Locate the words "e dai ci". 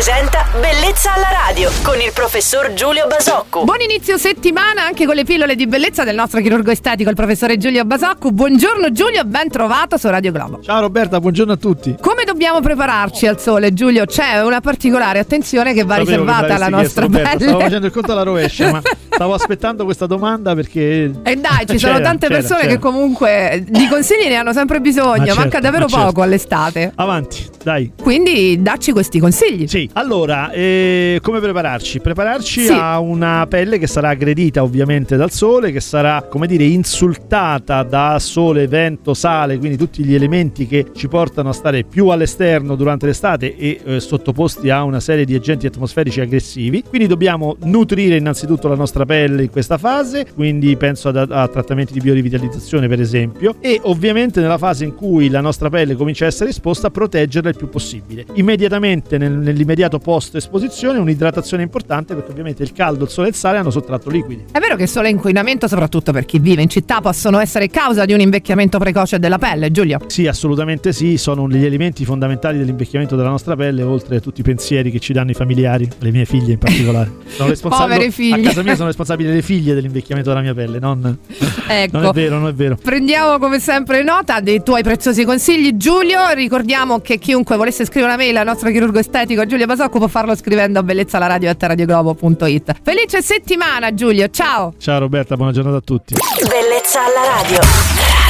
21.22-21.78